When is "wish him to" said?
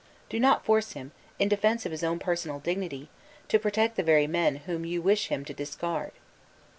4.99-5.53